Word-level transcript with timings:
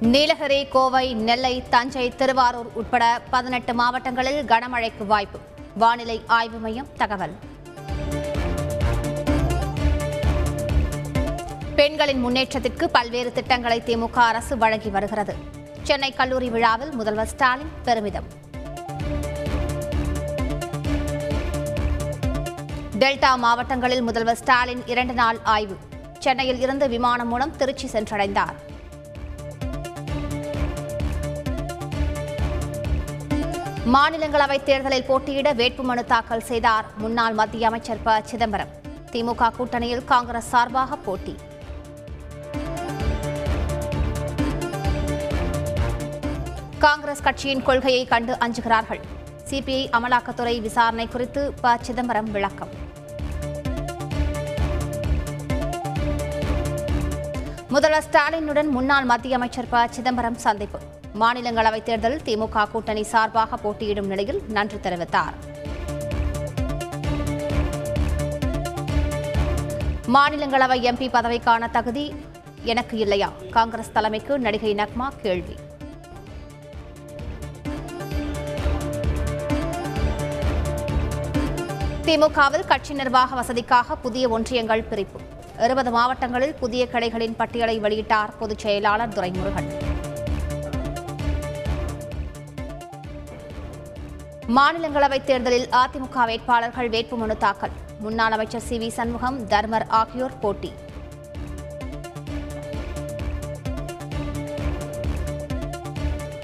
நீலகிரி 0.00 0.66
கோவை 0.66 1.14
நெல்லை 1.14 1.62
தஞ்சை 1.68 2.08
திருவாரூர் 2.08 2.66
உட்பட 2.74 3.22
பதினெட்டு 3.30 3.74
மாவட்டங்களில் 3.74 4.44
கனமழைக்கு 4.44 5.06
வாய்ப்பு. 5.06 5.38
வானிலை 5.76 6.22
ஆய்வு 6.26 6.58
மையம் 6.58 6.86
தகவல். 6.96 7.34
பெண்களின் 11.74 12.20
முன்னேற்றத்திற்கு 12.20 12.90
பல்வேறு 12.90 13.32
திட்டங்களை 13.32 13.82
திமுக 13.86 14.12
அரசு 14.12 14.56
வழங்கி 14.56 14.88
வருகிறது. 14.88 15.34
சென்னை 15.82 16.14
கல்லூரி 16.14 16.48
விழாவில் 16.48 16.90
முதல்வர் 16.90 17.26
ஸ்டாலின் 17.26 17.70
பெருமிதம். 17.84 18.26
டெல்டா 22.98 23.36
மாவட்டங்களில் 23.36 24.02
முதல்வர் 24.02 24.36
ஸ்டாலின் 24.36 24.82
இரண்டு 24.86 25.12
நாள் 25.12 25.38
ஆய்வு. 25.42 25.76
சென்னையில் 26.18 26.60
இருந்து 26.60 26.88
விமானம் 26.88 27.28
மூலம் 27.28 27.56
திருச்சி 27.56 27.86
சென்றடைந்தார். 27.86 28.56
மாநிலங்களவை 33.94 34.62
தேர்தலில் 34.62 35.04
போட்டியிட 35.04 35.54
வேட்புமனு 35.54 36.04
தாக்கல் 36.04 36.42
செய்தார். 36.42 36.84
முன்னாள் 36.96 37.32
மத்திய 37.32 37.66
அமைச்சர் 37.66 38.02
ப. 38.02 38.20
சிதம்பரம். 38.22 38.68
திமுக 39.12 39.50
கூட்டணியில் 39.58 40.04
காங்கிரஸ் 40.04 40.48
சார்பாக 40.48 40.96
போட்டி. 40.96 41.36
காங்கிரஸ் 46.78 47.22
கட்சியின் 47.22 47.62
கொள்கையை 47.62 48.04
கண்டு 48.04 48.32
அஞ்சுகிறார்கள். 48.32 49.00
சிபிஐ 49.50 49.88
அமலாக்கத்துறை 49.92 50.60
விசாரணை 50.60 51.06
குறித்து 51.06 51.54
ப. 51.60 51.76
சிதம்பரம் 51.80 52.30
விளக்கம். 52.30 52.86
முதல்வர் 57.70 58.04
ஸ்டாலினுடன் 58.10 58.68
முன்னாள் 58.68 59.04
மத்திய 59.04 59.34
அமைச்சர் 59.34 59.68
ப. 59.68 59.86
சிதம்பரம் 59.90 60.34
சந்திப்பு. 60.34 60.78
மாநிலங்களவைத் 61.20 61.82
தேர்தலில் 61.82 62.20
திமுக 62.24 62.70
கூட்டணி 62.70 63.02
சார்பாக 63.02 63.56
போட்டியிடும் 63.56 64.06
நிலையில் 64.06 64.42
நன்றி 64.48 64.76
தெரிவித்தார். 64.76 65.34
மாநிலங்களவை 70.14 70.78
எம்பி 70.80 71.08
பதவிக்கான 71.08 71.70
தகுதி 71.70 72.14
எனக்கு 72.62 72.98
இல்லையா? 72.98 73.32
காங்கிரஸ் 73.50 73.92
தலைமைக்கு 73.92 74.38
நடிகை 74.38 74.74
நக்மா 74.74 75.08
கேள்வி. 75.22 75.56
திமுகவில் 82.02 82.66
கட்சி 82.66 82.94
நிர்வாக 82.94 83.40
வசதிக்காக 83.42 83.94
புதிய 84.02 84.28
ஒன்றியங்கள் 84.28 84.84
பிரிப்பு. 84.84 85.27
இருபது 85.58 85.90
மாவட்டங்களில் 85.90 86.54
புதிய 86.54 86.88
கடைகளின் 86.92 87.36
பட்டியலை 87.36 87.80
வெளியிட்டார் 87.80 88.28
பொதுச் 88.38 88.58
செயலாளர் 88.58 89.08
துரைமுருகன். 89.08 89.68
மாநிலங்களவைத் 94.56 95.24
தேர்தலில் 95.24 95.68
அதிமுக 95.68 96.26
வேட்பாளர்கள் 96.26 96.90
வேட்புமனு 96.90 97.36
தாக்கல். 97.36 97.70
முன்னாள் 98.00 98.32
அமைச்சர் 98.32 98.60
சி 98.60 98.78
வி 98.78 98.88
சண்முகம் 98.88 99.46
தர்மர் 99.46 99.86
ஆகியோர் 99.88 100.38
போட்டி. 100.38 100.72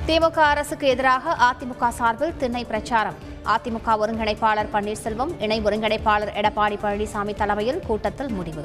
திமுக 0.06 0.38
அரசுக்கு 0.38 0.86
எதிராக 0.86 1.36
அதிமுக 1.50 1.88
சார்பில் 1.88 2.36
திண்ணை 2.36 2.64
பிரச்சாரம். 2.64 3.14
அதிமுக 3.44 3.96
ஒருங்கிணைப்பாளர் 4.02 4.68
பன்னீர்செல்வம் 4.72 5.42
இணை 5.42 5.62
ஒருங்கிணைப்பாளர் 5.62 6.34
எடப்பாடி 6.40 6.78
பழனிசாமி 6.82 7.34
தலைமையில் 7.34 7.80
கூட்டத்தில் 7.86 8.28
முடிவு. 8.28 8.64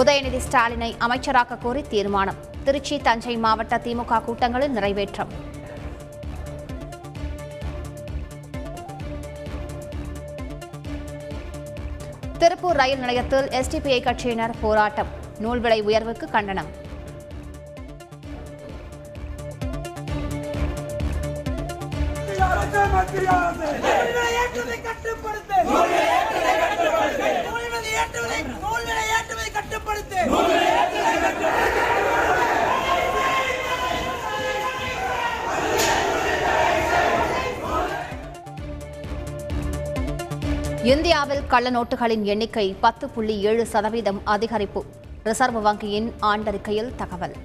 உதயநிதி 0.00 0.40
ஸ்டாலினை 0.44 0.88
அமைச்சராக்க 1.04 1.54
கோரி 1.62 1.82
தீர்மானம். 1.92 2.36
திருச்சி 2.64 2.96
தஞ்சை 3.06 3.34
மாவட்ட 3.44 3.76
திமுக 3.84 4.18
கூட்டங்களில் 4.26 4.74
நிறைவேற்றம். 4.76 5.30
திருப்பூர் 12.42 12.78
ரயில் 12.80 13.02
நிலையத்தில் 13.04 13.48
எஸ்டிபிஐ 13.60 14.00
கட்சியினர் 14.08 14.54
போராட்டம். 14.60 15.10
நூல் 15.44 15.62
விலை 15.64 15.80
உயர்வுக்கு 15.88 16.28
கண்டனம். 16.36 16.70
நூல்விலை 27.48 27.67
கட்டுப்படுத்து. 29.54 30.18
இந்தியாவில் 40.82 41.46
கள்ள 41.46 41.70
நோட்டுகளின் 41.70 42.22
எண்ணிக்கை 42.22 42.76
பத்து 42.80 43.08
புள்ளி 43.08 43.40
ஏழு 43.42 43.66
சதவீதம் 43.66 44.20
அதிகரிப்பு. 44.26 44.82
ரிசர்வ் 45.24 45.66
வங்கியின் 45.66 46.12
ஆண்டறிக்கையில் 46.22 46.94
தகவல். 46.96 47.36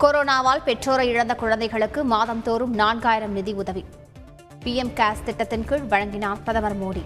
கொரோனாவால் 0.00 0.64
பெற்றோரை 0.64 1.08
இழந்த 1.08 1.34
குழந்தைகளுக்கு 1.34 2.04
மாதந்தோறும் 2.04 2.78
நான்காயிரம் 2.78 3.36
நிதி 3.38 3.52
உதவி. 3.52 3.84
பிஎம் 4.66 4.92
கேஸ் 4.92 5.24
திட்டத்தின் 5.24 5.64
கீழ் 5.64 5.84
வழங்கினார் 5.90 6.42
பிரதமர் 6.42 6.80
மோடி. 6.82 7.02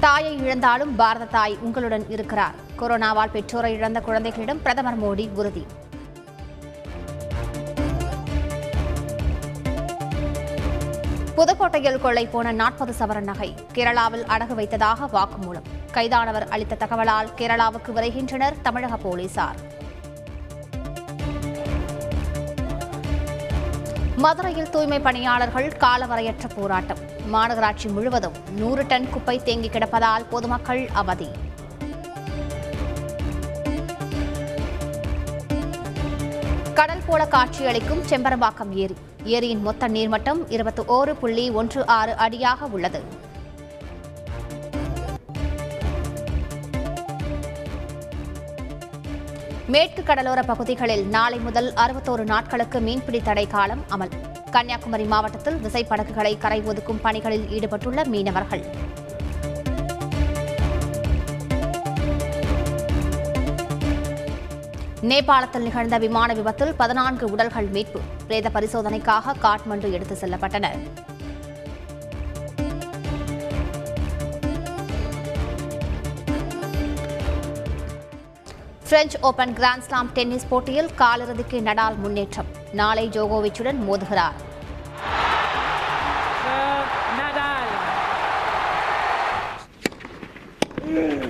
தாயை 0.00 0.36
இழந்தாலும் 0.36 0.94
பாரத 0.96 1.24
தாய் 1.24 1.56
உங்களுடன் 1.60 2.10
இருக்கிறார். 2.10 2.54
கொரோனாவால் 2.78 3.30
பெற்றோரை 3.30 3.72
இழந்த 3.72 4.00
குழந்தைகளிடம் 4.00 4.62
பிரதமர் 4.62 5.00
மோடி 5.02 5.32
உறுதி. 5.32 5.66
புதுக்கோட்டையில் 11.36 12.00
கொள்ளை 12.00 12.26
போன 12.26 12.52
நாற்பது 12.52 12.94
சவரன் 12.98 13.30
நகை 13.30 13.54
கேரளாவில் 13.74 14.26
அடகு 14.28 14.54
வைத்ததாக 14.54 15.06
வாக்குமூலம். 15.06 15.66
கைதானவர் 15.92 16.48
அளித்த 16.48 16.74
தகவலால் 16.74 17.32
கேரளாவுக்கு 17.36 17.92
விரைகின்றனர் 17.94 18.60
தமிழக 18.62 18.96
போலீசார். 18.96 19.75
மதுரையில் 24.26 24.70
தூய்மை 24.70 24.98
பணியாளர்கள் 25.00 25.66
காலவரையற்ற 25.80 26.46
போராட்டம். 26.54 27.00
மாநகராட்சி 27.32 27.88
முழுவதும் 27.88 28.36
நூறு 28.60 28.86
டன் 28.86 29.06
குப்பை 29.10 29.42
தேங்கி 29.42 29.68
கிடப்பதால் 29.68 30.24
பொதுமக்கள் 30.30 30.88
அவதி. 30.92 31.28
கடல் 36.74 37.04
போல 37.06 37.26
காட்சியளிக்கும் 37.26 38.02
செம்பரம்பாக்கம் 38.10 38.72
ஏரி. 38.84 38.96
ஏரியின் 39.24 39.62
மொத்த 39.68 39.88
நீர்மட்டம் 39.88 40.42
இருபத்தி 40.48 40.82
ஓரு 40.82 41.14
புள்ளி 41.20 41.50
ஒன்று 41.50 41.86
ஆறு 41.86 42.16
அடியாக 42.16 42.66
உள்ளது. 42.66 43.02
மேற்கு 49.68 50.02
கடலோர 50.02 50.42
பகுதிகளில் 50.42 51.06
நாளை 51.06 51.38
முதல் 51.38 51.72
அறுபத்தோரு 51.72 52.24
நாட்களுக்கு 52.24 52.80
மீன்பிடி 52.80 53.20
தடை 53.20 53.46
காலம் 53.46 53.82
அமல். 53.90 54.12
கன்னியாகுமரி 54.50 55.04
மாவட்டத்தில் 55.04 55.56
விசைப்படகுகளை 55.56 56.38
கரை 56.38 56.62
ஒதுக்கும் 56.62 57.00
பணிகளில் 57.02 57.46
ஈடுபட்டுள்ள 57.50 58.04
மீனவர்கள். 58.04 58.62
நேபாளத்தில் 65.02 65.66
நிகழ்ந்த 65.66 65.98
விமான 65.98 66.32
விபத்தில் 66.34 66.74
பதினான்கு 66.74 67.26
உடல்கள் 67.26 67.66
மீட்பு. 67.66 68.00
பிரேத 68.26 68.50
பரிசோதனைக்காக 68.54 69.34
காட்மண்டு 69.42 69.90
எடுத்து 69.92 70.16
செல்லப்பட்டன 70.20 70.68
French 78.88 79.18
Open 79.20 79.54
grand slam 79.54 80.10
tennis 80.14 80.48
போட்டியில் 80.48 80.90
காலிறுதிக்கு 80.94 81.60
நடால் 81.60 81.98
முன்னேற்றம் 81.98 82.50
நாளை 82.72 83.06
ஜோகோவிச்சுடன் 83.08 83.80
மோதுகிறார் 83.88 84.38
Mm. 90.88 91.25